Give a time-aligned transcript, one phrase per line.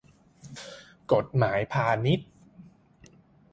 [1.13, 2.29] กฎหมายพาณิชย์